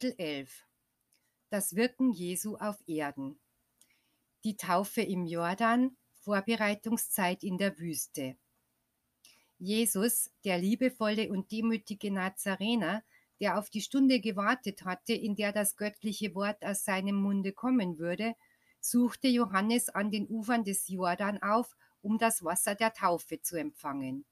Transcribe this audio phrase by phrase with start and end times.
[0.00, 0.66] Kapitel 11
[1.50, 3.38] Das Wirken Jesu auf Erden
[4.44, 8.36] Die Taufe im Jordan, Vorbereitungszeit in der Wüste.
[9.58, 13.02] Jesus, der liebevolle und demütige Nazarener,
[13.40, 17.98] der auf die Stunde gewartet hatte, in der das göttliche Wort aus seinem Munde kommen
[17.98, 18.36] würde,
[18.80, 24.24] suchte Johannes an den Ufern des Jordan auf, um das Wasser der Taufe zu empfangen.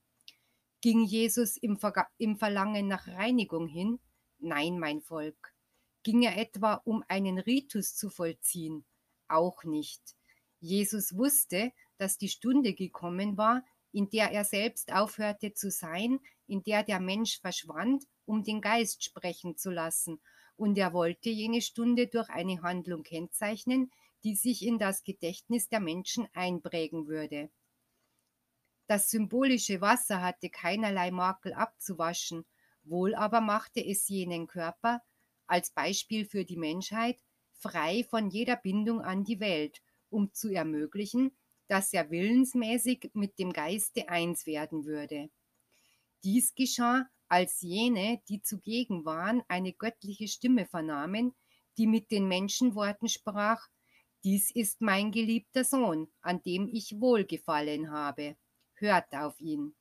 [0.80, 3.98] Ging Jesus im, Ver im Verlangen nach Reinigung hin,
[4.40, 5.52] Nein, mein Volk.
[6.08, 8.86] Ging er etwa, um einen Ritus zu vollziehen?
[9.28, 10.16] Auch nicht.
[10.58, 13.62] Jesus wusste, dass die Stunde gekommen war,
[13.92, 19.04] in der er selbst aufhörte zu sein, in der der Mensch verschwand, um den Geist
[19.04, 20.18] sprechen zu lassen,
[20.56, 23.92] und er wollte jene Stunde durch eine Handlung kennzeichnen,
[24.24, 27.50] die sich in das Gedächtnis der Menschen einprägen würde.
[28.86, 32.46] Das symbolische Wasser hatte keinerlei Makel abzuwaschen,
[32.88, 35.02] Wohl aber machte es jenen Körper,
[35.48, 37.18] als Beispiel für die Menschheit,
[37.52, 43.52] frei von jeder Bindung an die Welt, um zu ermöglichen, dass er willensmäßig mit dem
[43.52, 45.30] Geiste eins werden würde.
[46.24, 51.34] Dies geschah, als jene, die zugegen waren, eine göttliche Stimme vernahmen,
[51.76, 53.68] die mit den Menschenworten sprach,
[54.24, 58.36] Dies ist mein geliebter Sohn, an dem ich wohlgefallen habe.
[58.74, 59.76] Hört auf ihn.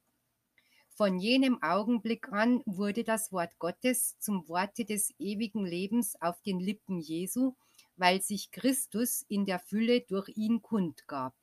[0.97, 6.59] Von jenem Augenblick an wurde das Wort Gottes zum Worte des ewigen Lebens auf den
[6.59, 7.53] Lippen Jesu,
[7.97, 11.35] weil sich Christus in der Fülle durch ihn kundgab.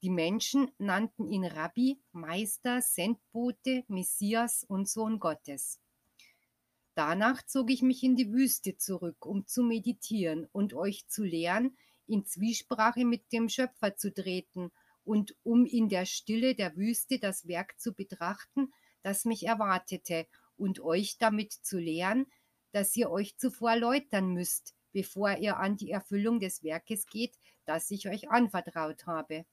[0.00, 5.78] Die Menschen nannten ihn Rabbi, Meister, Sendbote, Messias und Sohn Gottes.
[6.94, 11.76] Danach zog ich mich in die Wüste zurück, um zu meditieren und euch zu lehren,
[12.06, 14.72] in Zwiesprache mit dem Schöpfer zu treten
[15.04, 18.72] und um in der Stille der Wüste das Werk zu betrachten,
[19.02, 20.26] das mich erwartete,
[20.56, 22.26] und euch damit zu lehren,
[22.72, 27.90] dass ihr euch zuvor läutern müsst, bevor ihr an die Erfüllung des Werkes geht, das
[27.90, 29.44] ich euch anvertraut habe.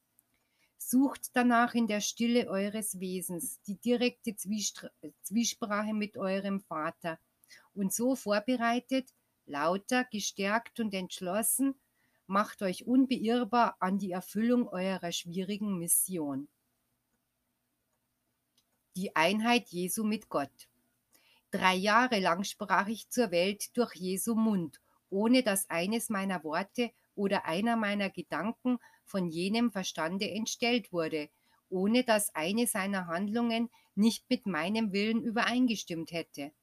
[0.78, 7.20] Sucht danach in der Stille eures Wesens die direkte Zwiesprache mit eurem Vater
[7.74, 9.10] und so vorbereitet,
[9.46, 11.76] lauter, gestärkt und entschlossen,
[12.32, 16.48] macht euch unbeirrbar an die Erfüllung eurer schwierigen Mission.
[18.96, 20.70] Die Einheit Jesu mit Gott.
[21.52, 26.92] Drei Jahre lang sprach ich zur Welt durch Jesu Mund, ohne dass eines meiner Worte
[27.16, 31.30] oder einer meiner Gedanken von jenem Verstande entstellt wurde,
[31.68, 36.54] ohne dass eine seiner Handlungen nicht mit meinem Willen übereingestimmt hätte.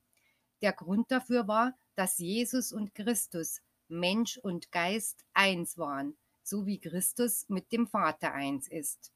[0.62, 6.80] Der Grund dafür war, dass Jesus und Christus Mensch und Geist eins waren, so wie
[6.80, 9.12] Christus mit dem Vater eins ist.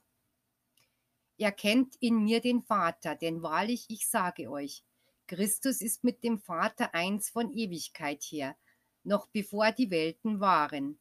[1.39, 4.85] Erkennt in mir den Vater, denn wahrlich ich sage euch,
[5.27, 8.57] Christus ist mit dem Vater eins von Ewigkeit her,
[9.03, 10.99] noch bevor die Welten waren.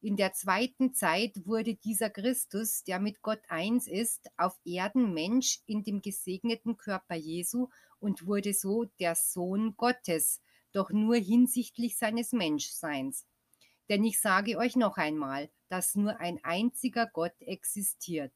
[0.00, 5.60] In der zweiten Zeit wurde dieser Christus, der mit Gott eins ist, auf Erden Mensch
[5.66, 7.68] in dem gesegneten Körper Jesu
[8.00, 10.42] und wurde so der Sohn Gottes,
[10.74, 13.26] doch nur hinsichtlich seines Menschseins.
[13.88, 18.32] Denn ich sage euch noch einmal, dass nur ein einziger Gott existiert.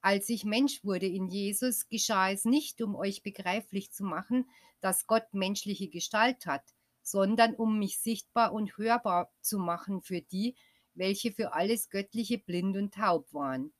[0.00, 4.48] Als ich Mensch wurde in Jesus, geschah es nicht, um euch begreiflich zu machen,
[4.80, 6.62] dass Gott menschliche Gestalt hat,
[7.02, 10.54] sondern um mich sichtbar und hörbar zu machen für die,
[10.94, 13.72] welche für alles Göttliche blind und taub waren.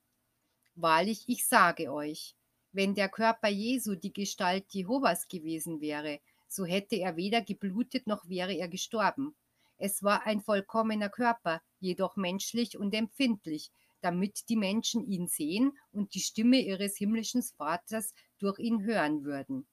[0.75, 2.35] Wahrlich, ich sage euch,
[2.73, 8.29] wenn der Körper Jesu die Gestalt Jehovas gewesen wäre, so hätte er weder geblutet noch
[8.29, 9.35] wäre er gestorben.
[9.79, 13.71] Es war ein vollkommener Körper, jedoch menschlich und empfindlich,
[14.01, 19.67] damit die Menschen ihn sehen und die Stimme ihres himmlischen Vaters durch ihn hören würden.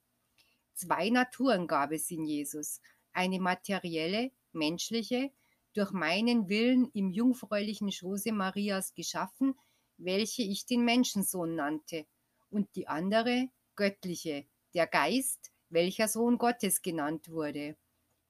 [0.74, 2.82] Zwei Naturen gab es in Jesus,
[3.12, 5.32] eine materielle, menschliche,
[5.74, 9.56] durch meinen Willen im jungfräulichen Schoße Marias geschaffen,
[9.98, 12.06] welche ich den Menschensohn nannte,
[12.50, 17.76] und die andere, göttliche, der Geist, welcher Sohn Gottes genannt wurde.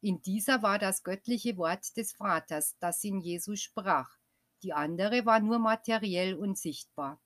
[0.01, 4.18] In dieser war das göttliche Wort des Vaters, das in Jesus sprach.
[4.63, 7.22] Die andere war nur materiell und sichtbar.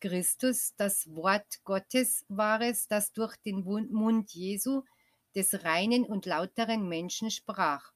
[0.00, 4.82] Christus, das Wort Gottes, war es, das durch den Mund Jesu,
[5.34, 7.92] des reinen und lauteren Menschen, sprach.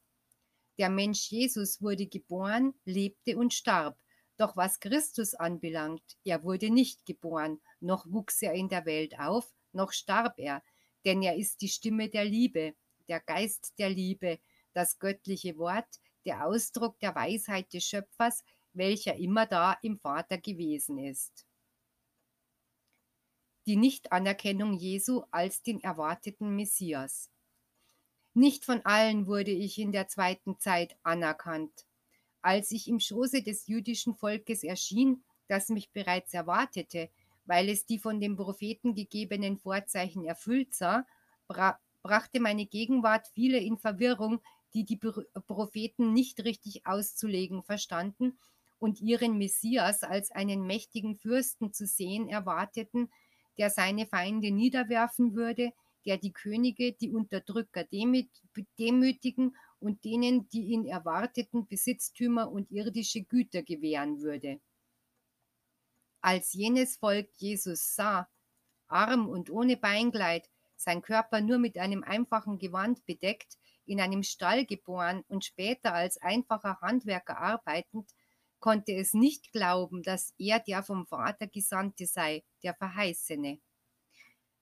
[0.78, 3.98] Der Mensch Jesus wurde geboren, lebte und starb.
[4.38, 9.52] Doch was Christus anbelangt, er wurde nicht geboren, noch wuchs er in der Welt auf,
[9.72, 10.62] noch starb er,
[11.04, 12.74] denn er ist die Stimme der Liebe,
[13.08, 14.38] der Geist der Liebe,
[14.72, 20.98] das göttliche Wort, der Ausdruck der Weisheit des Schöpfers, welcher immer da im Vater gewesen
[20.98, 21.46] ist.
[23.66, 27.30] Die Nichtanerkennung Jesu als den erwarteten Messias.
[28.32, 31.86] Nicht von allen wurde ich in der zweiten Zeit anerkannt.
[32.42, 37.10] Als ich im Schoße des jüdischen Volkes erschien, das mich bereits erwartete,
[37.50, 41.04] weil es die von den Propheten gegebenen Vorzeichen erfüllt sah,
[41.48, 44.40] bra brachte meine Gegenwart viele in Verwirrung,
[44.72, 45.00] die die
[45.48, 48.38] Propheten nicht richtig auszulegen verstanden
[48.78, 53.10] und ihren Messias als einen mächtigen Fürsten zu sehen erwarteten,
[53.58, 55.72] der seine Feinde niederwerfen würde,
[56.06, 57.82] der die Könige, die Unterdrücker
[58.78, 64.60] demütigen und denen, die ihn erwarteten, Besitztümer und irdische Güter gewähren würde.
[66.20, 68.28] Als jenes Volk Jesus sah,
[68.88, 74.66] arm und ohne Beinkleid, sein Körper nur mit einem einfachen Gewand bedeckt, in einem Stall
[74.66, 78.10] geboren und später als einfacher Handwerker arbeitend,
[78.60, 83.58] konnte es nicht glauben, dass er der vom Vater Gesandte sei, der Verheißene.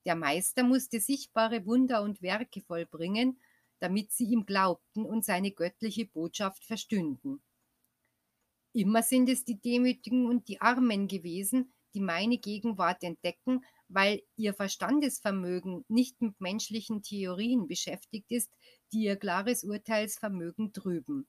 [0.05, 3.39] Der Meister musste sichtbare Wunder und Werke vollbringen,
[3.79, 7.41] damit sie ihm glaubten und seine göttliche Botschaft verstünden.
[8.79, 14.53] Immer sind es die Demütigen und die Armen gewesen, die meine Gegenwart entdecken, weil ihr
[14.53, 18.49] Verstandesvermögen nicht mit menschlichen Theorien beschäftigt ist,
[18.93, 21.27] die ihr klares Urteilsvermögen trüben.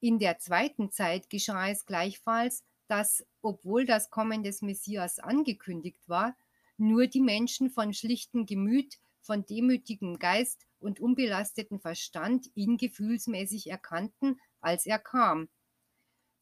[0.00, 6.34] In der zweiten Zeit geschah es gleichfalls, dass, obwohl das Kommen des Messias angekündigt war,
[6.78, 14.40] nur die Menschen von schlichtem Gemüt, von demütigem Geist und unbelasteten Verstand ihn gefühlsmäßig erkannten,
[14.62, 15.50] als er kam.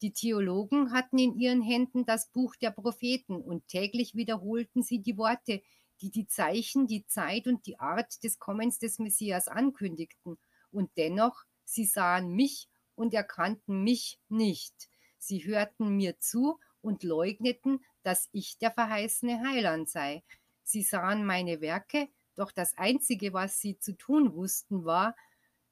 [0.01, 5.17] Die Theologen hatten in ihren Händen das Buch der Propheten und täglich wiederholten sie die
[5.17, 5.61] Worte,
[6.01, 10.39] die die Zeichen, die Zeit und die Art des Kommens des Messias ankündigten.
[10.71, 14.89] Und dennoch, sie sahen mich und erkannten mich nicht.
[15.19, 20.23] Sie hörten mir zu und leugneten, dass ich der verheißene Heiland sei.
[20.63, 25.15] Sie sahen meine Werke, doch das Einzige, was sie zu tun wussten, war,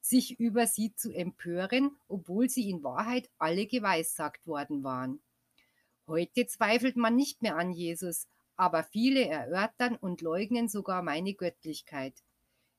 [0.00, 5.20] sich über sie zu empören, obwohl sie in Wahrheit alle geweissagt worden waren.
[6.06, 8.26] Heute zweifelt man nicht mehr an Jesus,
[8.56, 12.14] aber viele erörtern und leugnen sogar meine Göttlichkeit.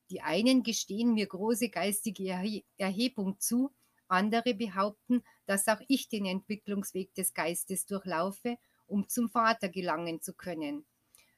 [0.09, 3.71] Die einen gestehen mir große geistige Erhebung zu,
[4.07, 8.57] andere behaupten, dass auch ich den Entwicklungsweg des Geistes durchlaufe,
[8.87, 10.85] um zum Vater gelangen zu können.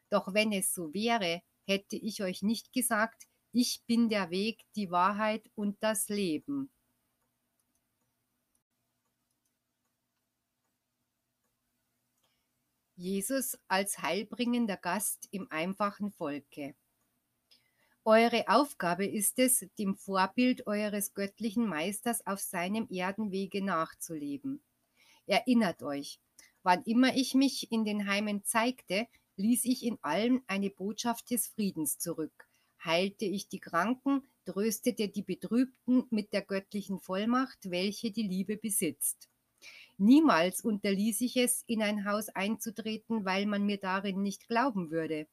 [0.09, 4.89] Doch wenn es so wäre, hätte ich euch nicht gesagt, ich bin der Weg, die
[4.89, 6.71] Wahrheit und das Leben.
[12.95, 16.75] Jesus als heilbringender Gast im einfachen Volke.
[18.05, 24.63] Eure Aufgabe ist es, dem Vorbild eures göttlichen Meisters auf seinem Erdenwege nachzuleben.
[25.27, 26.19] Erinnert euch,
[26.63, 29.07] wann immer ich mich in den Heimen zeigte,
[29.37, 32.47] ließ ich in allem eine Botschaft des Friedens zurück,
[32.83, 39.29] heilte ich die Kranken, tröstete die Betrübten mit der göttlichen Vollmacht, welche die Liebe besitzt.
[39.97, 45.27] Niemals unterließ ich es, in ein Haus einzutreten, weil man mir darin nicht glauben würde.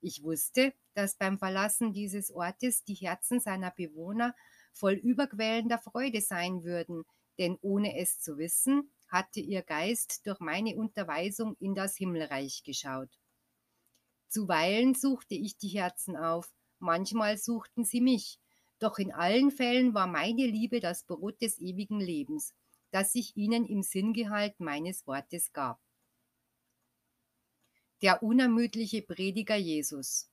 [0.00, 4.34] Ich wusste, dass beim Verlassen dieses Ortes die Herzen seiner Bewohner
[4.72, 7.04] voll überquellender Freude sein würden,
[7.38, 13.10] denn ohne es zu wissen, hatte ihr Geist durch meine Unterweisung in das Himmelreich geschaut.
[14.28, 16.50] Zuweilen suchte ich die Herzen auf,
[16.82, 18.38] manchmal suchten sie mich,
[18.78, 22.54] doch in allen Fällen war meine Liebe das Brot des ewigen Lebens,
[22.90, 25.80] das ich ihnen im Sinngehalt meines Wortes gab.
[28.02, 30.28] Der unermüdliche Prediger Jesus.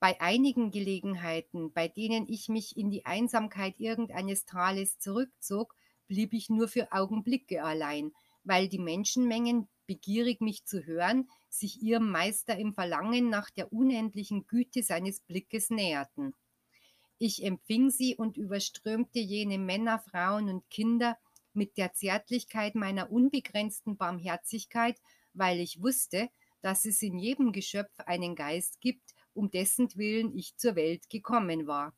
[0.00, 5.76] Bei einigen Gelegenheiten, bei denen ich mich in die Einsamkeit irgendeines Tales zurückzog,
[6.08, 8.12] blieb ich nur für Augenblicke allein,
[8.44, 14.46] weil die Menschenmengen, begierig mich zu hören, sich ihrem Meister im Verlangen nach der unendlichen
[14.46, 16.34] Güte seines Blickes näherten.
[17.18, 21.18] Ich empfing sie und überströmte jene Männer, Frauen und Kinder
[21.52, 24.98] mit der Zärtlichkeit meiner unbegrenzten Barmherzigkeit,
[25.34, 26.30] weil ich wusste,
[26.62, 31.66] dass es in jedem Geschöpf einen Geist gibt, um dessen Willen ich zur Welt gekommen
[31.66, 31.94] war.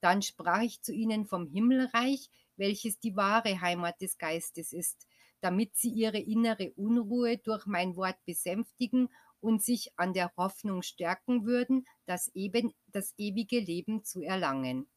[0.00, 5.06] Dann sprach ich zu ihnen vom Himmelreich, welches die wahre Heimat des Geistes ist,
[5.44, 9.10] damit sie ihre innere Unruhe durch mein Wort besänftigen
[9.40, 14.88] und sich an der Hoffnung stärken würden, das eben das ewige Leben zu erlangen.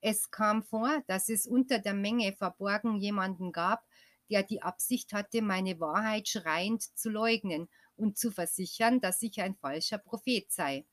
[0.00, 3.86] Es kam vor, dass es unter der Menge verborgen jemanden gab,
[4.28, 9.54] der die Absicht hatte, meine Wahrheit schreiend zu leugnen und zu versichern, dass ich ein
[9.54, 10.84] falscher Prophet sei.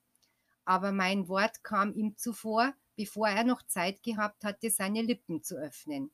[0.65, 5.55] Aber mein Wort kam ihm zuvor, bevor er noch Zeit gehabt hatte, seine Lippen zu
[5.55, 6.11] öffnen.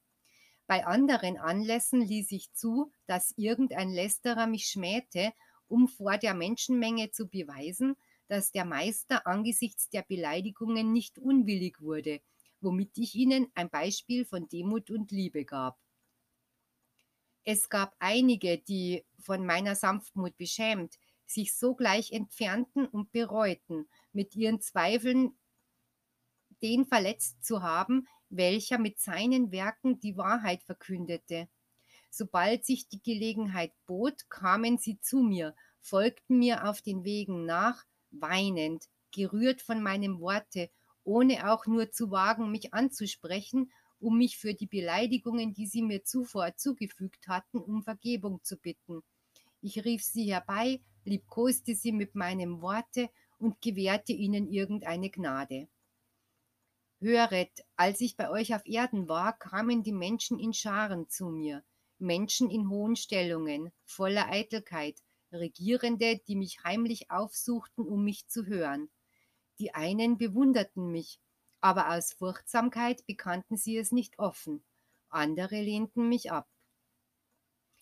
[0.67, 5.31] Bei anderen Anlässen ließ ich zu, dass irgendein Lästerer mich schmähte,
[5.67, 7.95] um vor der Menschenmenge zu beweisen,
[8.27, 12.19] dass der Meister angesichts der Beleidigungen nicht unwillig wurde,
[12.59, 15.79] womit ich ihnen ein Beispiel von Demut und Liebe gab.
[17.45, 24.59] Es gab einige, die von meiner Sanftmut beschämt, sich sogleich entfernten und bereuten, mit ihren
[24.59, 25.37] Zweifeln
[26.61, 31.47] den verletzt zu haben, welcher mit seinen Werken die Wahrheit verkündete.
[32.09, 37.85] Sobald sich die Gelegenheit bot, kamen sie zu mir, folgten mir auf den Wegen nach,
[38.11, 40.69] weinend, gerührt von meinem Worte,
[41.03, 46.03] ohne auch nur zu wagen, mich anzusprechen, um mich für die Beleidigungen, die sie mir
[46.03, 49.01] zuvor zugefügt hatten, um Vergebung zu bitten.
[49.61, 55.67] Ich rief sie herbei, liebkoste sie mit meinem Worte und gewährte ihnen irgendeine Gnade.
[56.99, 61.63] Höret, als ich bei euch auf Erden war, kamen die Menschen in Scharen zu mir,
[61.99, 64.99] Menschen in hohen Stellungen, voller Eitelkeit,
[65.31, 68.89] Regierende, die mich heimlich aufsuchten, um mich zu hören.
[69.59, 71.19] Die einen bewunderten mich,
[71.61, 74.63] aber aus Furchtsamkeit bekannten sie es nicht offen,
[75.09, 76.47] andere lehnten mich ab.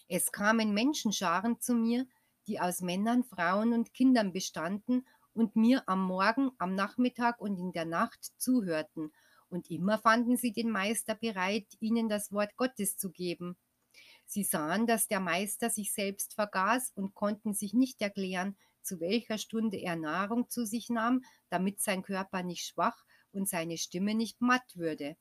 [0.07, 2.05] Es kamen Menschenscharen zu mir,
[2.48, 7.72] die aus Männern, Frauen und Kindern bestanden und mir am Morgen, am Nachmittag und in
[7.72, 9.12] der Nacht zuhörten,
[9.50, 13.56] und immer fanden sie den Meister bereit, ihnen das Wort Gottes zu geben.
[14.25, 19.38] Sie sahen, dass der Meister sich selbst vergaß und konnten sich nicht erklären, zu welcher
[19.38, 24.42] Stunde er Nahrung zu sich nahm, damit sein Körper nicht schwach und seine Stimme nicht
[24.42, 25.15] matt würde.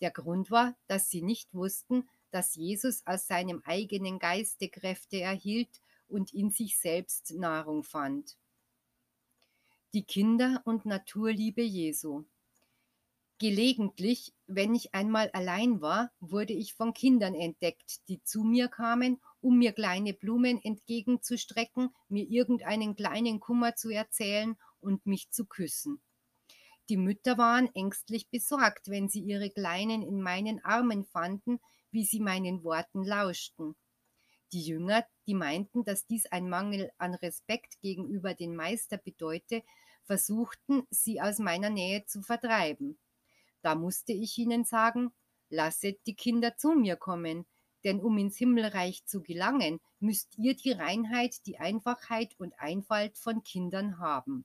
[0.00, 5.80] Der Grund war, dass sie nicht wussten, dass Jesus aus seinem eigenen Geiste Kräfte erhielt
[6.08, 8.36] und in sich selbst Nahrung fand.
[9.94, 12.24] Die Kinder und Naturliebe Jesu.
[13.36, 19.20] Gelegentlich, wenn ich einmal allein war, wurde ich von Kindern entdeckt, die zu mir kamen,
[19.42, 26.00] um mir kleine Blumen entgegenzustrecken, mir irgendeinen kleinen Kummer zu erzählen und mich zu küssen.
[26.88, 32.20] Die Mütter waren ängstlich besorgt, wenn sie ihre Kleinen in meinen Armen fanden, wie sie
[32.20, 33.76] meinen Worten lauschten.
[34.52, 39.62] Die Jünger, die meinten, dass dies ein Mangel an Respekt gegenüber den Meister bedeute,
[40.04, 42.98] versuchten, sie aus meiner Nähe zu vertreiben.
[43.62, 45.12] Da musste ich ihnen sagen,
[45.48, 47.46] lasset die Kinder zu mir kommen,
[47.84, 53.42] denn um ins Himmelreich zu gelangen, müsst ihr die Reinheit, die Einfachheit und Einfalt von
[53.42, 54.44] Kindern haben.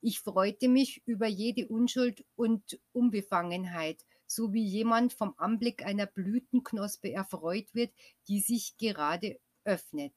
[0.00, 7.12] Ich freute mich über jede Unschuld und Unbefangenheit, so wie jemand vom Anblick einer Blütenknospe
[7.12, 7.92] erfreut wird,
[8.28, 10.12] die sich gerade öffnet.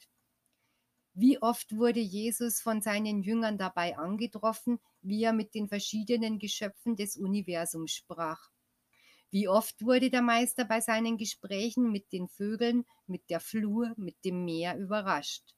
[1.13, 6.96] Wie oft wurde Jesus von seinen Jüngern dabei angetroffen, wie er mit den verschiedenen Geschöpfen
[6.96, 8.50] des Universums sprach.
[9.30, 14.24] Wie oft wurde der Meister bei seinen Gesprächen mit den Vögeln, mit der Flur, mit
[14.25, 15.56] dem Meer überrascht.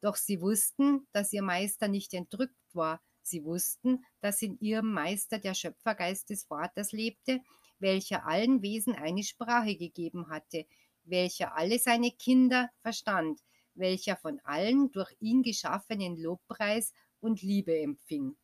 [0.00, 5.38] Doch sie wussten, dass ihr Meister nicht entrückt war, sie wussten, dass in ihrem Meister
[5.38, 7.40] der Schöpfergeist des Vaters lebte,
[7.80, 10.66] welcher allen Wesen eine Sprache gegeben hatte,
[11.04, 13.40] welcher alle seine Kinder verstand,
[13.74, 18.36] welcher von allen durch ihn geschaffenen Lobpreis und Liebe empfing.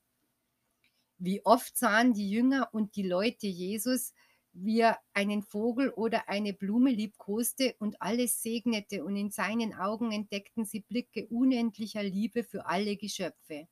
[1.18, 4.12] Wie oft sahen die Jünger und die Leute Jesus,
[4.52, 10.12] wie er einen Vogel oder eine Blume liebkoste und alles segnete, und in seinen Augen
[10.12, 13.68] entdeckten sie Blicke unendlicher Liebe für alle Geschöpfe.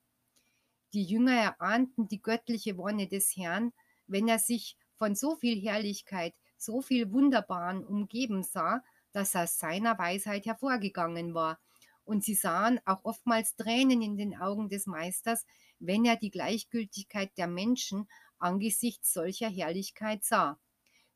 [0.93, 3.73] Die Jünger erahnten die göttliche Wonne des Herrn,
[4.07, 8.83] wenn er sich von so viel Herrlichkeit, so viel Wunderbaren umgeben sah,
[9.13, 11.61] das aus seiner Weisheit hervorgegangen war.
[12.05, 15.47] Und sie sahen auch oftmals Tränen in den Augen des Meisters,
[15.79, 18.09] wenn er die Gleichgültigkeit der Menschen
[18.39, 20.59] angesichts solcher Herrlichkeit sah.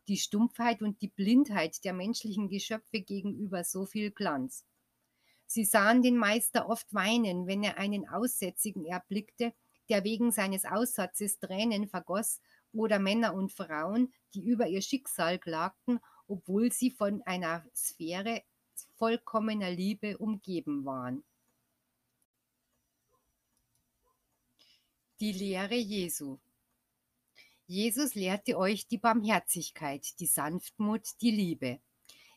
[0.07, 4.65] Die Stumpfheit und die Blindheit der menschlichen Geschöpfe gegenüber so viel Glanz.
[5.47, 9.53] Sie sahen den Meister oft weinen, wenn er einen Aussätzigen erblickte,
[9.89, 12.41] der wegen seines Aussatzes Tränen vergoss,
[12.73, 18.43] oder Männer und Frauen, die über ihr Schicksal klagten obwohl sie von einer Sphäre
[18.97, 21.25] vollkommener Liebe umgeben waren.
[25.21, 26.39] Die Lehre Jesu.
[27.67, 31.81] Jesus lehrte euch die Barmherzigkeit, die Sanftmut, die Liebe.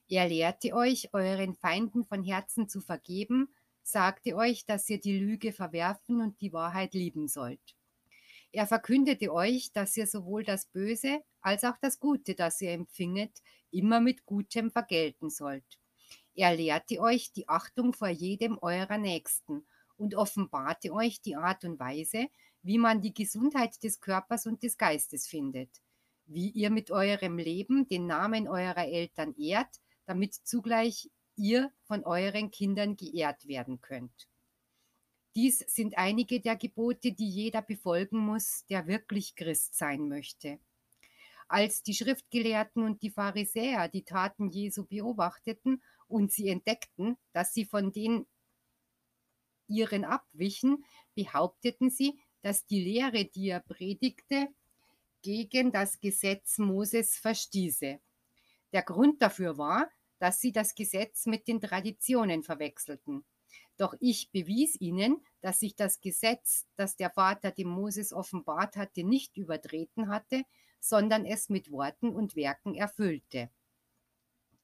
[0.09, 5.53] Er lehrte euch, euren Feinden von Herzen zu vergeben, sagte euch, dass ihr die Lüge
[5.53, 7.75] verwerfen und die Wahrheit lieben sollt.
[8.51, 13.41] Er verkündete euch, dass ihr sowohl das Böse als auch das Gute, das ihr empfinget,
[13.71, 15.79] immer mit Gutem vergelten sollt.
[16.35, 19.65] Er lehrte euch die Achtung vor jedem eurer Nächsten
[19.97, 22.27] und offenbarte euch die Art und Weise,
[22.61, 25.81] wie man die Gesundheit des Körpers und des Geistes findet,
[26.25, 32.51] wie ihr mit eurem Leben den Namen eurer Eltern ehrt, damit zugleich ihr von euren
[32.51, 34.30] Kindern geehrt werden könnt.
[35.35, 40.59] Dies sind einige der Gebote, die jeder befolgen muss, der wirklich Christ sein möchte.
[41.47, 47.65] Als die Schriftgelehrten und die Pharisäer die Taten Jesu beobachteten und sie entdeckten, dass sie
[47.65, 48.25] von den
[49.67, 50.83] ihren abwichen,
[51.15, 54.49] behaupteten sie, dass die Lehre, die er predigte,
[55.21, 57.99] gegen das Gesetz Moses verstieße.
[58.73, 63.23] Der Grund dafür war, dass sie das Gesetz mit den Traditionen verwechselten.
[63.81, 69.03] Doch ich bewies ihnen, dass sich das Gesetz, das der Vater dem Moses offenbart hatte,
[69.03, 70.43] nicht übertreten hatte,
[70.79, 73.49] sondern es mit Worten und Werken erfüllte.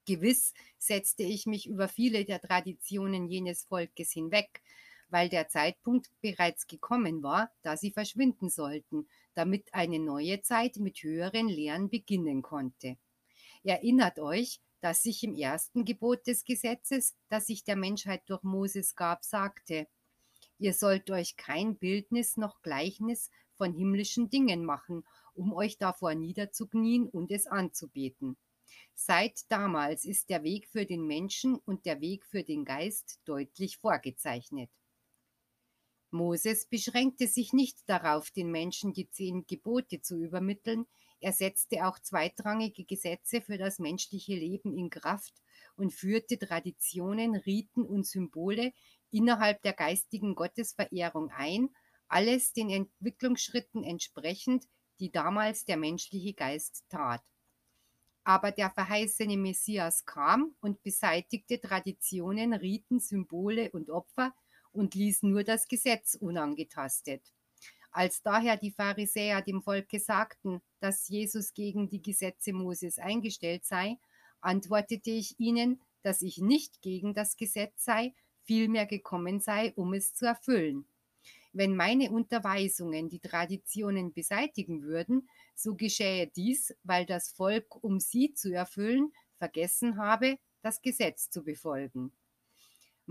[0.06, 4.62] Gewiss setzte ich mich über viele der Traditionen jenes Volkes hinweg,
[5.08, 11.02] weil der Zeitpunkt bereits gekommen war, da sie verschwinden sollten, damit eine neue Zeit mit
[11.02, 12.98] höheren Lehren beginnen konnte.
[13.64, 18.94] Erinnert euch, dass sich im ersten Gebot des Gesetzes, das sich der Menschheit durch Moses
[18.94, 19.88] gab, sagte,
[20.58, 25.04] ihr sollt euch kein Bildnis noch Gleichnis von himmlischen Dingen machen,
[25.34, 28.36] um euch davor niederzuknien und es anzubeten.
[28.94, 33.78] Seit damals ist der Weg für den Menschen und der Weg für den Geist deutlich
[33.78, 34.70] vorgezeichnet.
[36.10, 40.86] Moses beschränkte sich nicht darauf, den Menschen die zehn Gebote zu übermitteln,
[41.20, 45.34] er setzte auch zweitrangige Gesetze für das menschliche Leben in Kraft
[45.76, 48.72] und führte Traditionen, Riten und Symbole
[49.10, 51.70] innerhalb der geistigen Gottesverehrung ein,
[52.08, 54.66] alles den Entwicklungsschritten entsprechend,
[55.00, 57.22] die damals der menschliche Geist tat.
[58.24, 64.34] Aber der verheißene Messias kam und beseitigte Traditionen, Riten, Symbole und Opfer,
[64.70, 67.22] und ließ nur das Gesetz unangetastet.
[67.90, 73.98] Als daher die Pharisäer dem Volke sagten, dass Jesus gegen die Gesetze Moses eingestellt sei,
[74.40, 80.14] antwortete ich ihnen, dass ich nicht gegen das Gesetz sei, vielmehr gekommen sei, um es
[80.14, 80.86] zu erfüllen.
[81.52, 88.34] Wenn meine Unterweisungen die Traditionen beseitigen würden, so geschähe dies, weil das Volk, um sie
[88.34, 92.12] zu erfüllen, vergessen habe, das Gesetz zu befolgen.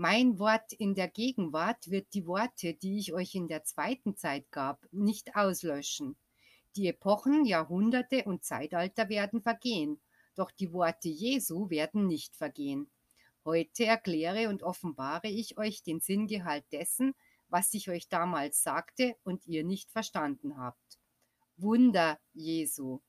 [0.00, 4.48] Mein Wort in der Gegenwart wird die Worte, die ich euch in der zweiten Zeit
[4.52, 6.16] gab, nicht auslöschen.
[6.76, 10.00] Die Epochen, Jahrhunderte und Zeitalter werden vergehen,
[10.36, 12.88] doch die Worte Jesu werden nicht vergehen.
[13.44, 17.16] Heute erkläre und offenbare ich euch den Sinngehalt dessen,
[17.48, 21.00] was ich euch damals sagte und ihr nicht verstanden habt.
[21.56, 23.00] Wunder Jesu.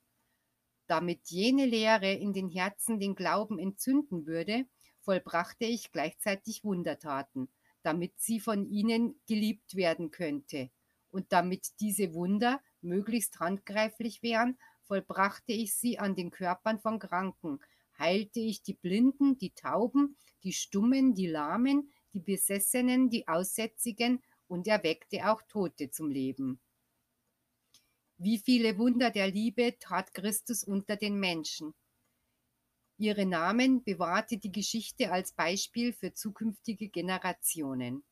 [0.88, 4.66] Damit jene Lehre in den Herzen den Glauben entzünden würde,
[5.02, 7.50] vollbrachte ich gleichzeitig Wundertaten,
[7.82, 10.70] damit sie von ihnen geliebt werden könnte.
[11.12, 17.60] Und damit diese Wunder möglichst handgreiflich wären, vollbrachte ich sie an den Körpern von Kranken,
[17.98, 24.68] heilte ich die Blinden, die Tauben, die Stummen, die Lahmen, die Besessenen, die Aussätzigen und
[24.68, 26.60] erweckte auch Tote zum Leben.
[28.18, 31.74] Wie viele Wunder der Liebe tat Christus unter den Menschen.
[33.00, 38.04] Ihre Namen bewahrte die Geschichte als Beispiel für zukünftige Generationen.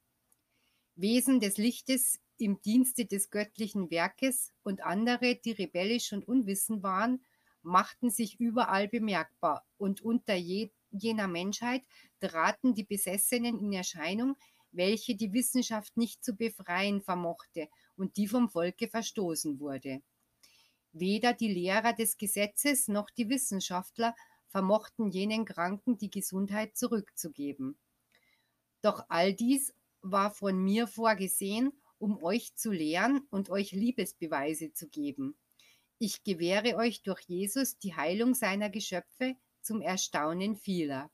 [0.96, 7.26] Wesen des Lichtes im Dienste des göttlichen Werkes und andere, die rebellisch und unwissend waren,
[7.64, 11.84] machten sich überall bemerkbar und unter je, jener Menschheit
[12.22, 14.38] traten die Besessenen in Erscheinung,
[14.72, 20.02] welche die Wissenschaft nicht zu befreien vermochte und die vom Volke verstoßen wurde.
[20.94, 24.16] Weder die Lehrer des Gesetzes noch die Wissenschaftler
[24.48, 27.78] vermochten jenen Kranken die Gesundheit zurückzugeben.
[28.82, 34.88] Doch all dies war von mir vorgesehen, um euch zu lehren und euch Liebesbeweise zu
[34.88, 35.36] geben.
[36.00, 41.10] Ich gewähre euch durch Jesus die Heilung seiner Geschöpfe zum Erstaunen vieler.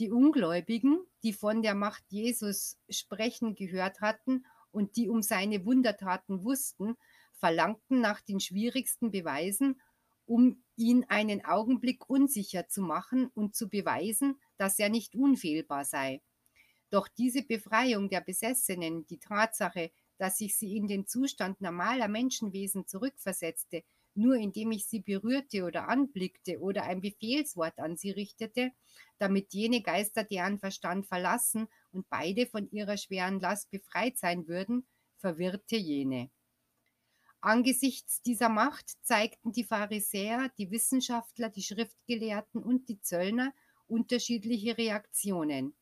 [0.00, 6.44] Die Ungläubigen, die von der Macht Jesus sprechen gehört hatten und die um seine Wundertaten
[6.44, 6.96] wussten,
[7.32, 9.80] verlangten nach den schwierigsten Beweisen
[10.26, 16.22] um ihn einen Augenblick unsicher zu machen und zu beweisen, dass er nicht unfehlbar sei.
[16.90, 22.86] Doch diese Befreiung der Besessenen, die Tatsache, dass ich sie in den Zustand normaler Menschenwesen
[22.86, 23.82] zurückversetzte,
[24.14, 28.70] nur indem ich sie berührte oder anblickte oder ein Befehlswort an sie richtete,
[29.18, 34.86] damit jene Geister deren Verstand verlassen und beide von ihrer schweren Last befreit sein würden,
[35.18, 36.30] verwirrte jene.
[37.44, 43.52] Angesichts dieser Macht zeigten die Pharisäer, die Wissenschaftler, die Schriftgelehrten und die Zöllner
[43.86, 45.74] unterschiedliche Reaktionen.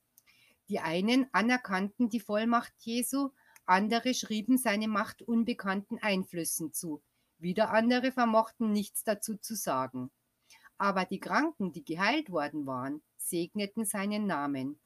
[0.68, 3.30] Die einen anerkannten die Vollmacht Jesu,
[3.64, 7.00] andere schrieben seine Macht unbekannten Einflüssen zu,
[7.38, 10.10] wieder andere vermochten nichts dazu zu sagen.
[10.78, 14.80] Aber die Kranken, die geheilt worden waren, segneten seinen Namen.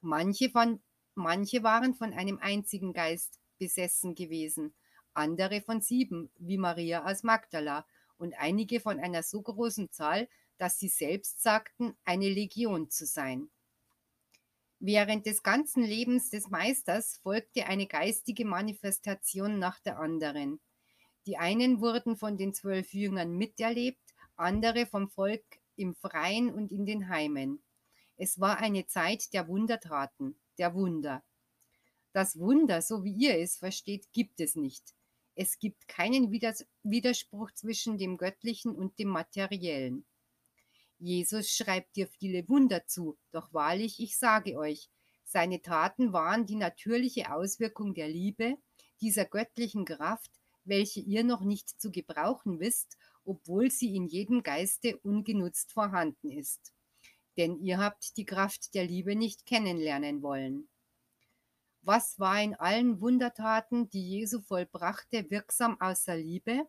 [0.00, 0.80] Manche von
[1.16, 4.72] Manche waren von einem einzigen Geist besessen gewesen,
[5.18, 10.78] andere von sieben, wie Maria aus Magdala, und einige von einer so großen Zahl, dass
[10.78, 13.48] sie selbst sagten, eine Legion zu sein.
[14.80, 20.60] Während des ganzen Lebens des Meisters folgte eine geistige Manifestation nach der anderen.
[21.26, 25.44] Die einen wurden von den zwölf Jüngern miterlebt, andere vom Volk
[25.76, 27.60] im Freien und in den Heimen.
[28.16, 31.22] Es war eine Zeit der Wundertaten, der Wunder.
[32.12, 34.94] Das Wunder, so wie ihr es versteht, gibt es nicht.
[35.40, 40.04] Es gibt keinen Widerspruch zwischen dem Göttlichen und dem Materiellen.
[40.98, 44.90] Jesus schreibt dir viele Wunder zu, doch wahrlich, ich sage euch,
[45.22, 48.56] seine Taten waren die natürliche Auswirkung der Liebe,
[49.00, 50.32] dieser göttlichen Kraft,
[50.64, 56.72] welche ihr noch nicht zu gebrauchen wisst, obwohl sie in jedem Geiste ungenutzt vorhanden ist.
[57.36, 60.68] Denn ihr habt die Kraft der Liebe nicht kennenlernen wollen.
[61.88, 66.68] Was war in allen Wundertaten, die Jesu vollbrachte, wirksam außer Liebe?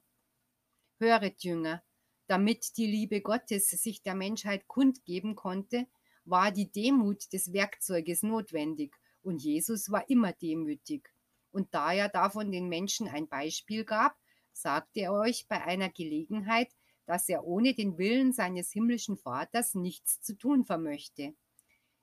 [0.98, 1.84] Höret, Jünger,
[2.28, 5.88] damit die Liebe Gottes sich der Menschheit kundgeben konnte,
[6.24, 11.10] war die Demut des Werkzeuges notwendig, und Jesus war immer demütig.
[11.52, 14.16] Und da er davon den Menschen ein Beispiel gab,
[14.54, 16.72] sagte er euch bei einer Gelegenheit,
[17.06, 21.36] dass er ohne den Willen seines himmlischen Vaters nichts zu tun vermöchte.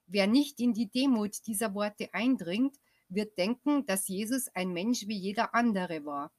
[0.04, 2.76] Wer nicht in die Demut dieser Worte eindringt,
[3.08, 6.32] wird denken, dass Jesus ein Mensch wie jeder andere war.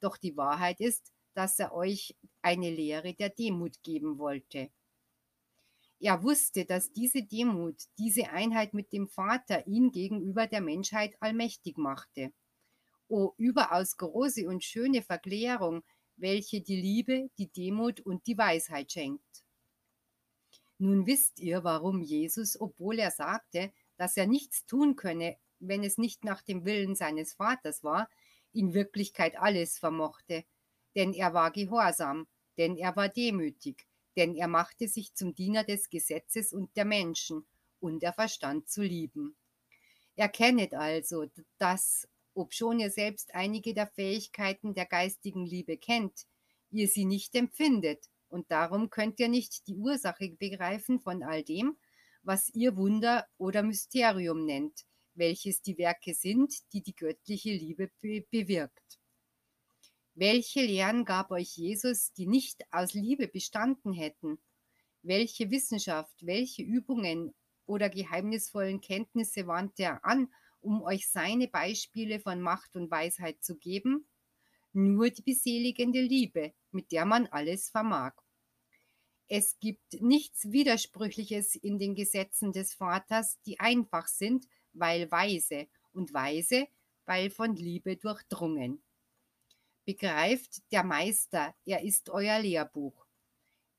[0.00, 4.70] Doch die Wahrheit ist, dass er euch eine Lehre der Demut geben wollte.
[6.00, 11.78] Er wusste, dass diese Demut, diese Einheit mit dem Vater ihn gegenüber der Menschheit allmächtig
[11.78, 12.32] machte.
[13.08, 15.84] O überaus große und schöne Verklärung,
[16.16, 19.44] welche die Liebe, die Demut und die Weisheit schenkt.
[20.78, 25.36] Nun wisst ihr, warum Jesus, obwohl er sagte, dass er nichts tun könne,
[25.68, 28.08] wenn es nicht nach dem Willen seines Vaters war,
[28.52, 30.44] in Wirklichkeit alles vermochte.
[30.94, 32.26] Denn er war gehorsam,
[32.58, 37.46] denn er war demütig, denn er machte sich zum Diener des Gesetzes und der Menschen,
[37.80, 39.34] und er verstand zu lieben.
[40.14, 41.26] Erkennet also,
[41.58, 46.26] dass, obschon ihr selbst einige der Fähigkeiten der geistigen Liebe kennt,
[46.70, 51.76] ihr sie nicht empfindet, und darum könnt ihr nicht die Ursache begreifen von all dem,
[52.22, 58.24] was ihr Wunder oder Mysterium nennt, welches die Werke sind, die die göttliche Liebe be
[58.30, 58.98] bewirkt.
[60.14, 64.38] Welche Lehren gab euch Jesus, die nicht aus Liebe bestanden hätten?
[65.02, 67.34] Welche Wissenschaft, welche Übungen
[67.66, 70.28] oder geheimnisvollen Kenntnisse wandte er an,
[70.60, 74.06] um euch seine Beispiele von Macht und Weisheit zu geben?
[74.74, 78.12] Nur die beseligende Liebe, mit der man alles vermag.
[79.28, 86.12] Es gibt nichts Widersprüchliches in den Gesetzen des Vaters, die einfach sind weil weise und
[86.12, 86.66] weise,
[87.04, 88.82] weil von Liebe durchdrungen.
[89.84, 93.04] Begreift der Meister, er ist euer Lehrbuch.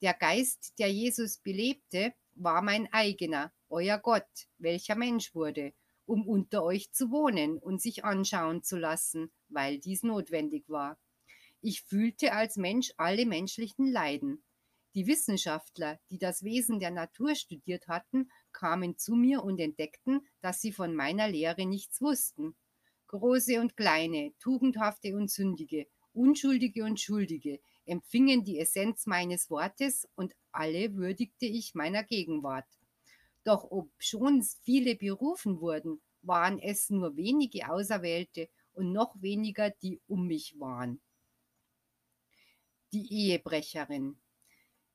[0.02, 5.74] Der Geist, der Jesus belebte, war mein eigener, euer Gott, welcher Mensch wurde,
[6.06, 10.98] um unter euch zu wohnen und sich anschauen zu lassen, weil dies notwendig war.
[11.62, 14.44] Ich fühlte als Mensch alle menschlichen Leiden.
[14.96, 20.62] Die Wissenschaftler, die das Wesen der Natur studiert hatten, kamen zu mir und entdeckten, dass
[20.62, 22.56] sie von meiner Lehre nichts wussten.
[23.08, 30.34] Große und kleine, tugendhafte und sündige, unschuldige und schuldige, empfingen die Essenz meines Wortes und
[30.52, 32.68] alle würdigte ich meiner Gegenwart.
[33.44, 40.00] Doch ob schon viele berufen wurden, waren es nur wenige Auserwählte und noch weniger, die
[40.08, 41.02] um mich waren.
[42.94, 44.18] Die Ehebrecherin.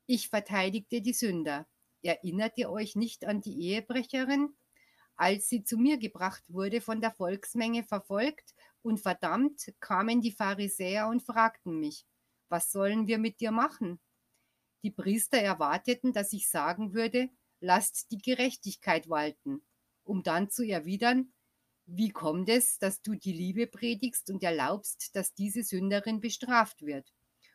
[0.07, 1.67] Ich verteidigte die Sünder.
[2.01, 4.55] Erinnert ihr euch nicht an die Ehebrecherin?
[5.15, 11.07] Als sie zu mir gebracht wurde, von der Volksmenge verfolgt und verdammt, kamen die Pharisäer
[11.09, 12.05] und fragten mich,
[12.47, 13.99] was sollen wir mit dir machen?
[14.83, 19.61] Die Priester erwarteten, dass ich sagen würde, lasst die Gerechtigkeit walten,
[20.03, 21.33] um dann zu erwidern,
[21.85, 27.11] wie kommt es, dass du die Liebe predigst und erlaubst, dass diese Sünderin bestraft wird?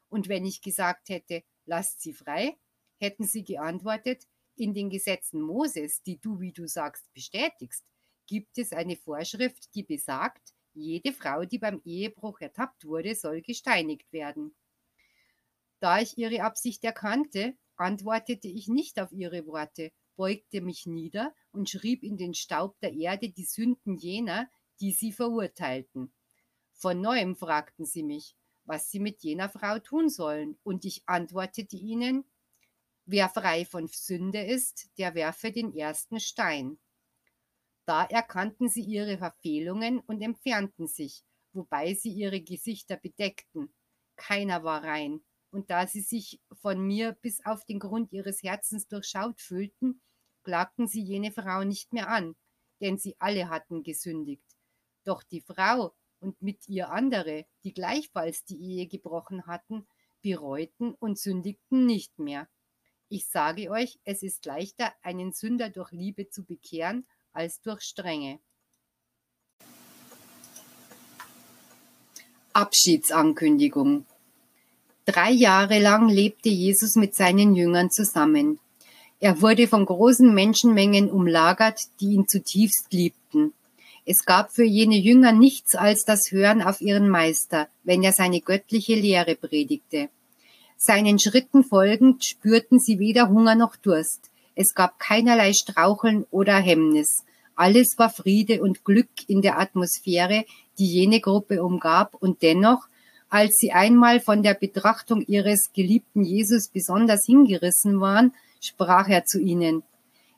[0.09, 2.59] Und wenn ich gesagt hätte, lasst sie frei,
[2.99, 4.27] hätten sie geantwortet,
[4.59, 7.85] in den Gesetzen Moses, die du, wie du sagst, bestätigst,
[8.27, 14.13] gibt es eine Vorschrift, die besagt, jede Frau, die beim Ehebruch ertappt wurde, soll gesteinigt
[14.13, 14.55] werden.
[15.81, 21.69] Da ich ihre Absicht erkannte, antwortete ich nicht auf ihre Worte, beugte mich nieder und
[21.69, 24.49] schrieb in den Staub der Erde die Sünden jener,
[24.81, 26.13] die sie verurteilten.
[26.73, 31.77] Von neuem fragten sie mich, was sie mit jener Frau tun sollen, und ich antwortete
[31.77, 32.25] ihnen,
[33.07, 36.79] wer frei von Sünde ist, der werfe den ersten Stein.
[37.87, 43.75] Da erkannten sie ihre Verfehlungen und entfernten sich, wobei sie ihre Gesichter bedeckten.
[44.17, 48.89] Keiner war rein, und da sie sich von mir bis auf den Grund ihres Herzens
[48.89, 50.01] durchschaut fühlten,
[50.43, 52.37] klagten sie jene Frau nicht mehr an,
[52.81, 54.57] denn sie alle hatten gesündigt.
[55.05, 59.87] Doch die Frau und mit ihr andere, die gleichfalls die Ehe gebrochen hatten,
[60.23, 62.49] bereuten und sündigten nicht mehr.
[63.09, 68.39] Ich sage euch, es ist leichter, einen Sünder durch Liebe zu bekehren, als durch Strenge.
[72.53, 74.07] Abschiedsankündigung
[75.07, 78.59] Drei Jahre lang lebte Jesus mit seinen Jüngern zusammen.
[79.21, 83.53] Er wurde von großen Menschenmengen umlagert, die ihn zutiefst liebten.
[84.07, 88.41] Es gab für jene Jünger nichts als das Hören auf ihren Meister, wenn er seine
[88.41, 90.09] göttliche Lehre predigte.
[90.77, 94.31] Seinen Schritten folgend spürten sie weder Hunger noch Durst.
[94.55, 97.25] Es gab keinerlei Straucheln oder Hemmnis.
[97.57, 100.45] Alles war Friede und Glück in der Atmosphäre,
[100.79, 102.89] die jene Gruppe umgab, und dennoch,
[103.29, 109.41] als sie einmal von der Betrachtung ihres geliebten Jesus besonders hingerissen waren, sprach er zu
[109.41, 109.83] ihnen,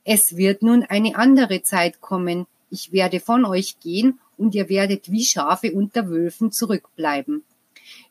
[0.04, 5.10] Es wird nun eine andere Zeit kommen, ich werde von euch gehen, und ihr werdet
[5.10, 7.42] wie Schafe unter Wölfen zurückbleiben.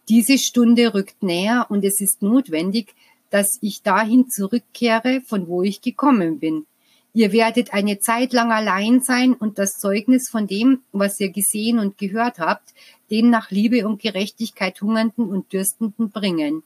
[0.08, 2.94] Diese Stunde rückt näher, und es ist notwendig,
[3.32, 6.66] dass ich dahin zurückkehre, von wo ich gekommen bin.
[7.14, 11.80] Ihr werdet eine Zeit lang allein sein und das Zeugnis von dem, was ihr gesehen
[11.80, 12.74] und gehört habt,
[13.10, 16.64] den nach Liebe und Gerechtigkeit hungernden und dürstenden bringen.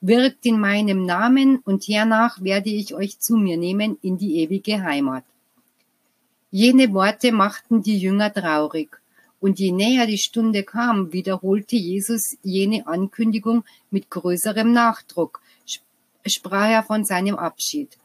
[0.00, 4.82] Wirkt in meinem Namen und hernach werde ich euch zu mir nehmen in die ewige
[4.82, 5.24] Heimat.
[6.50, 9.01] Jene Worte machten die Jünger traurig.
[9.42, 15.42] Und je näher die Stunde kam, wiederholte Jesus jene Ankündigung mit größerem Nachdruck,
[16.24, 17.98] sprach er von seinem Abschied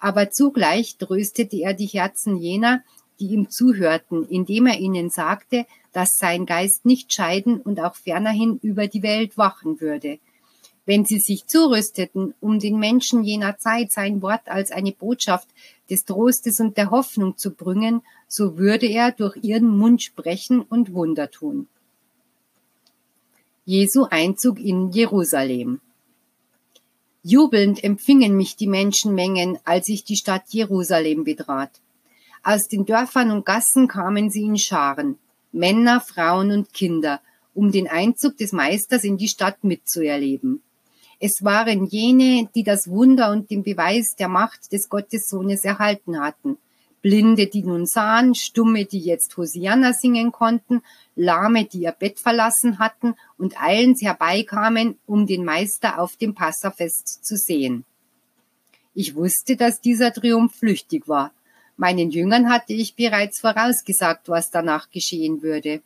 [0.00, 2.82] aber zugleich tröstete er die Herzen jener,
[3.20, 8.58] die ihm zuhörten, indem er ihnen sagte, dass sein Geist nicht scheiden und auch fernerhin
[8.62, 10.18] über die Welt wachen würde.
[10.86, 15.48] Wenn sie sich zurüsteten, um den Menschen jener Zeit sein Wort als eine Botschaft
[15.90, 20.94] des Trostes und der Hoffnung zu bringen, so würde er durch ihren Mund sprechen und
[20.94, 21.66] Wunder tun.
[23.64, 25.80] Jesu Einzug in Jerusalem.
[27.22, 31.70] Jubelnd empfingen mich die Menschenmengen, als ich die Stadt Jerusalem betrat.
[32.42, 35.18] Aus den Dörfern und Gassen kamen sie in Scharen,
[35.52, 37.20] Männer, Frauen und Kinder,
[37.54, 40.62] um den Einzug des Meisters in die Stadt mitzuerleben.
[41.22, 46.56] Es waren jene, die das Wunder und den Beweis der Macht des Gottessohnes erhalten hatten,
[47.02, 50.82] Blinde, die nun sahen, Stumme, die jetzt Hosianna singen konnten,
[51.16, 57.24] Lahme, die ihr Bett verlassen hatten und eilends herbeikamen, um den Meister auf dem Passafest
[57.24, 57.84] zu sehen.
[58.94, 61.32] Ich wusste, dass dieser Triumph flüchtig war.
[61.76, 65.82] Meinen Jüngern hatte ich bereits vorausgesagt, was danach geschehen würde.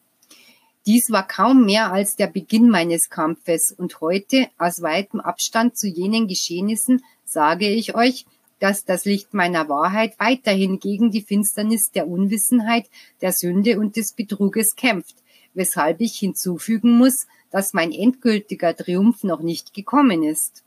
[0.87, 5.89] Dies war kaum mehr als der Beginn meines Kampfes, und heute, aus weitem Abstand zu
[5.89, 8.27] jenen Geschehnissen, sage ich euch,
[8.59, 12.87] dass das Licht meiner Wahrheit weiterhin gegen die Finsternis der Unwissenheit,
[13.23, 15.17] der Sünde und des Betruges kämpft,
[15.55, 20.64] weshalb ich hinzufügen muss, dass mein endgültiger Triumph noch nicht gekommen ist.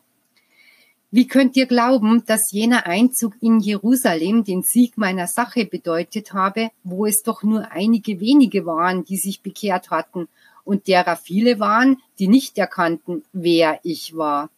[1.09, 6.69] Wie könnt ihr glauben, dass jener Einzug in Jerusalem den Sieg meiner Sache bedeutet habe,
[6.83, 10.27] wo es doch nur einige wenige waren, die sich bekehrt hatten,
[10.65, 14.49] und derer viele waren, die nicht erkannten, wer ich war?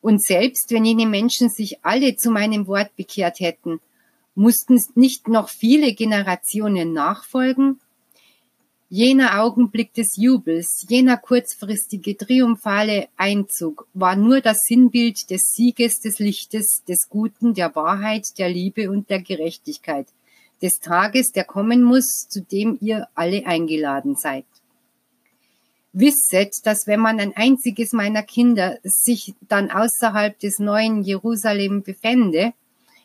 [0.00, 3.80] Und selbst wenn jene Menschen sich alle zu meinem Wort bekehrt hätten,
[4.34, 7.80] mussten nicht noch viele Generationen nachfolgen?
[8.90, 16.18] Jener Augenblick des Jubels, jener kurzfristige triumphale Einzug war nur das Sinnbild des Sieges des
[16.18, 20.06] Lichtes, des Guten, der Wahrheit, der Liebe und der Gerechtigkeit,
[20.62, 24.46] des Tages, der kommen muss, zu dem ihr alle eingeladen seid.
[25.92, 32.54] Wisset, dass wenn man ein einziges meiner Kinder sich dann außerhalb des neuen Jerusalem befände,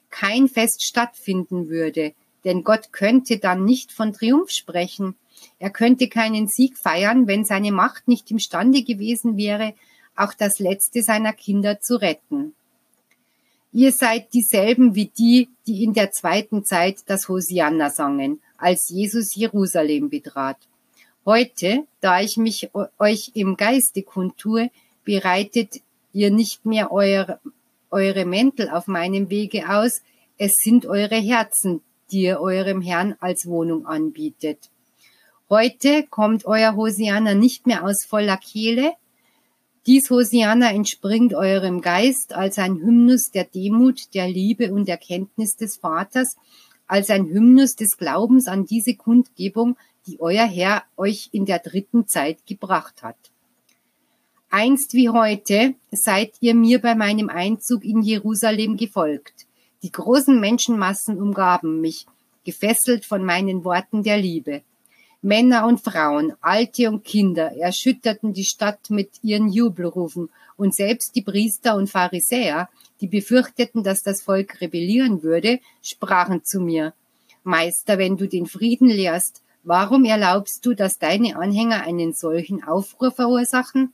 [0.10, 5.16] kein Fest stattfinden würde, denn Gott könnte dann nicht von Triumph sprechen.
[5.60, 9.74] Er könnte keinen Sieg feiern, wenn seine Macht nicht imstande gewesen wäre,
[10.16, 12.54] auch das letzte seiner Kinder zu retten.
[13.72, 19.36] Ihr seid dieselben wie die, die in der zweiten Zeit das Hosianna sangen, als Jesus
[19.36, 20.58] Jerusalem betrat.
[21.26, 24.70] Heute, da ich mich euch im Geiste kundtue,
[25.04, 27.40] bereitet ihr nicht mehr euer,
[27.90, 30.02] eure Mäntel auf meinem Wege aus,
[30.38, 31.82] es sind eure Herzen,
[32.14, 34.70] die ihr eurem Herrn als Wohnung anbietet.
[35.50, 38.94] Heute kommt euer Hosianna nicht mehr aus voller Kehle.
[39.86, 45.78] Dies Hosianna entspringt eurem Geist als ein Hymnus der Demut, der Liebe und Erkenntnis des
[45.78, 46.38] Vaters,
[46.88, 49.76] als ein Hymnus des Glaubens an diese Kundgebung,
[50.08, 53.18] die euer Herr euch in der dritten Zeit gebracht hat.
[54.50, 59.48] Einst wie heute seid ihr mir bei meinem Einzug in Jerusalem gefolgt.
[59.84, 62.08] Die großen Menschenmassen umgaben mich,
[62.46, 64.62] gefesselt von meinen Worten der Liebe.
[65.22, 71.22] Männer und Frauen, Alte und Kinder erschütterten die Stadt mit ihren Jubelrufen, und selbst die
[71.22, 72.70] Priester und Pharisäer,
[73.02, 76.94] die befürchteten, dass das Volk rebellieren würde, sprachen zu mir,
[77.44, 83.12] Meister, wenn du den Frieden lehrst, warum erlaubst du, dass deine Anhänger einen solchen Aufruhr
[83.12, 83.92] verursachen?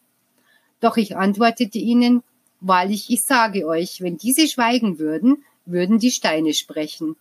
[0.81, 2.21] Doch ich antwortete ihnen,
[2.61, 7.15] Wahrlich, ich sage euch, wenn diese schweigen würden, würden die Steine sprechen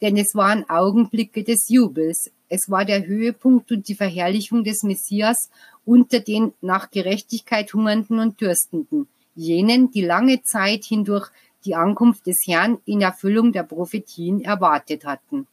[0.00, 2.30] denn es waren Augenblicke des Jubels.
[2.48, 5.50] Es war der Höhepunkt und die Verherrlichung des Messias
[5.84, 11.30] unter den nach Gerechtigkeit hungernden und dürstenden, jenen, die lange Zeit hindurch
[11.64, 15.46] die Ankunft des Herrn in Erfüllung der Prophetien erwartet hatten.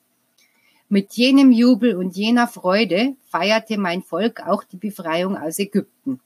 [0.90, 6.22] Mit jenem Jubel und jener Freude feierte mein Volk auch die Befreiung aus Ägypten.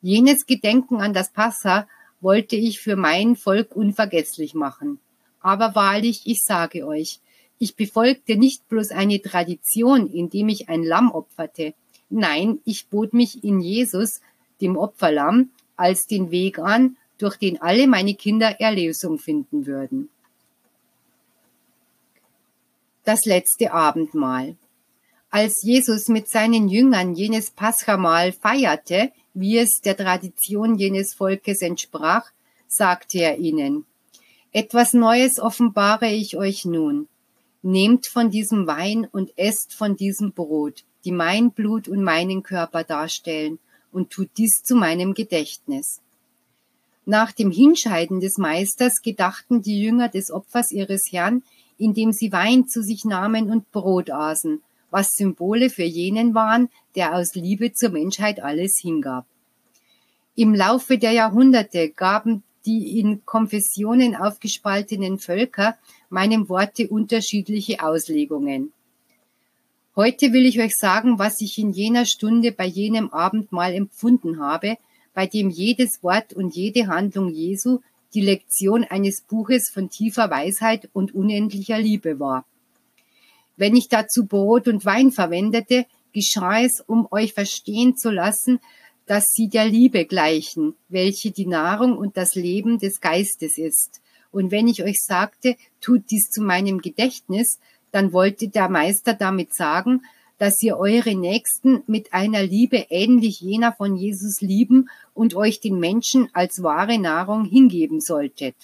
[0.00, 1.88] Jenes Gedenken an das Passa
[2.20, 5.00] wollte ich für mein Volk unvergesslich machen.
[5.40, 7.20] Aber wahrlich, ich sage euch,
[7.58, 11.74] ich befolgte nicht bloß eine Tradition, indem ich ein Lamm opferte.
[12.08, 14.20] Nein, ich bot mich in Jesus,
[14.60, 20.08] dem Opferlamm, als den Weg an, durch den alle meine Kinder Erlösung finden würden.
[23.04, 24.56] Das letzte Abendmahl.
[25.30, 32.30] Als Jesus mit seinen Jüngern jenes Paschamahl feierte, wie es der Tradition jenes Volkes entsprach,
[32.66, 33.84] sagte er ihnen,
[34.52, 37.06] Etwas Neues offenbare ich euch nun.
[37.62, 42.82] Nehmt von diesem Wein und esst von diesem Brot, die mein Blut und meinen Körper
[42.82, 43.60] darstellen,
[43.92, 46.00] und tut dies zu meinem Gedächtnis.
[47.06, 51.44] Nach dem Hinscheiden des Meisters gedachten die Jünger des Opfers ihres Herrn,
[51.78, 57.14] indem sie Wein zu sich nahmen und Brot aßen, was Symbole für jenen waren, der
[57.14, 59.26] aus Liebe zur Menschheit alles hingab.
[60.34, 65.76] Im Laufe der Jahrhunderte gaben die in Konfessionen aufgespaltenen Völker
[66.08, 68.72] meinem Worte unterschiedliche Auslegungen.
[69.96, 74.76] Heute will ich euch sagen, was ich in jener Stunde bei jenem Abendmahl empfunden habe,
[75.14, 77.80] bei dem jedes Wort und jede Handlung Jesu
[78.14, 82.44] die Lektion eines Buches von tiefer Weisheit und unendlicher Liebe war.
[83.56, 88.60] Wenn ich dazu Brot und Wein verwendete, geschah es, um euch verstehen zu lassen,
[89.10, 94.00] dass sie der Liebe gleichen, welche die Nahrung und das Leben des Geistes ist.
[94.30, 97.58] Und wenn ich euch sagte, tut dies zu meinem Gedächtnis,
[97.90, 100.02] dann wollte der Meister damit sagen,
[100.38, 105.80] dass ihr eure Nächsten mit einer Liebe ähnlich jener von Jesus lieben und euch den
[105.80, 108.54] Menschen als wahre Nahrung hingeben solltet.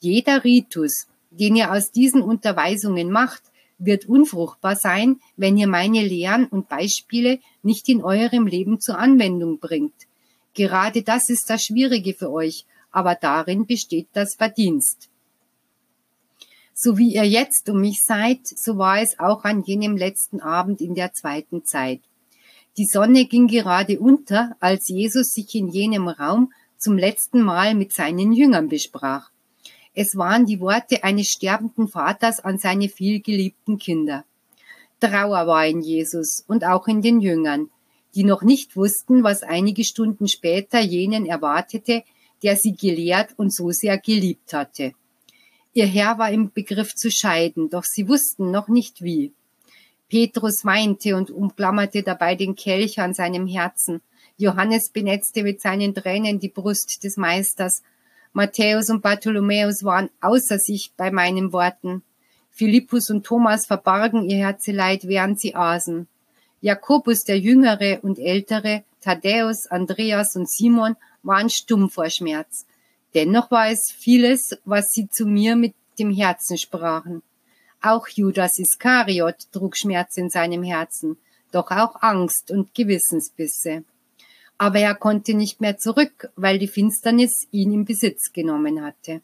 [0.00, 3.42] Jeder Ritus, den ihr aus diesen Unterweisungen macht,
[3.78, 9.58] wird unfruchtbar sein, wenn ihr meine Lehren und Beispiele nicht in eurem Leben zur Anwendung
[9.58, 9.94] bringt.
[10.54, 15.10] Gerade das ist das Schwierige für euch, aber darin besteht das Verdienst.
[16.72, 20.80] So wie ihr jetzt um mich seid, so war es auch an jenem letzten Abend
[20.80, 22.00] in der zweiten Zeit.
[22.76, 27.92] Die Sonne ging gerade unter, als Jesus sich in jenem Raum zum letzten Mal mit
[27.94, 29.30] seinen Jüngern besprach.
[29.98, 34.26] Es waren die Worte eines sterbenden Vaters an seine vielgeliebten Kinder.
[35.00, 37.70] Trauer war in Jesus und auch in den Jüngern,
[38.14, 42.02] die noch nicht wussten, was einige Stunden später jenen erwartete,
[42.42, 44.92] der sie gelehrt und so sehr geliebt hatte.
[45.72, 49.32] Ihr Herr war im Begriff zu scheiden, doch sie wussten noch nicht wie.
[50.10, 54.02] Petrus weinte und umklammerte dabei den Kelch an seinem Herzen.
[54.36, 57.82] Johannes benetzte mit seinen Tränen die Brust des Meisters,
[58.36, 62.02] Matthäus und Bartholomäus waren außer sich bei meinen Worten.
[62.50, 66.06] Philippus und Thomas verbargen ihr Herzeleid, während sie aßen.
[66.60, 72.66] Jakobus, der Jüngere und Ältere, Thaddäus, Andreas und Simon waren stumm vor Schmerz.
[73.14, 77.22] Dennoch war es vieles, was sie zu mir mit dem Herzen sprachen.
[77.80, 81.16] Auch Judas Iskariot trug Schmerz in seinem Herzen,
[81.52, 83.84] doch auch Angst und Gewissensbisse
[84.58, 89.20] aber er konnte nicht mehr zurück, weil die Finsternis ihn in Besitz genommen hatte.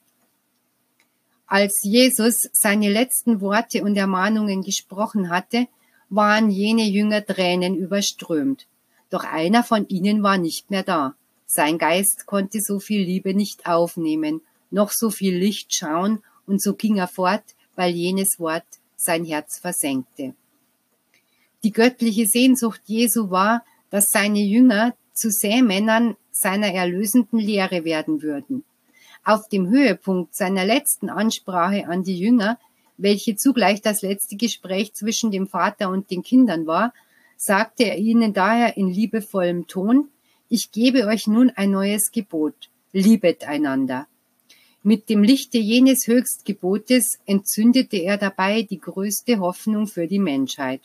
[1.46, 5.68] Als Jesus seine letzten Worte und Ermahnungen gesprochen hatte,
[6.08, 8.66] waren jene Jünger Tränen überströmt.
[9.10, 11.14] Doch einer von ihnen war nicht mehr da.
[11.46, 16.74] Sein Geist konnte so viel Liebe nicht aufnehmen, noch so viel Licht schauen, und so
[16.74, 17.44] ging er fort,
[17.76, 18.64] weil jenes Wort
[18.96, 20.34] sein Herz versenkte.
[21.62, 28.64] Die göttliche Sehnsucht Jesu war, dass seine Jünger zu Sämännern seiner erlösenden Lehre werden würden.
[29.24, 32.58] Auf dem Höhepunkt seiner letzten Ansprache an die Jünger
[33.02, 36.94] welche zugleich das letzte Gespräch zwischen dem Vater und den Kindern war,
[37.36, 40.08] sagte er ihnen daher in liebevollem Ton,
[40.48, 44.06] ich gebe euch nun ein neues Gebot, liebet einander.
[44.84, 50.80] Mit dem Lichte jenes Höchstgebotes entzündete er dabei die größte Hoffnung für die Menschheit.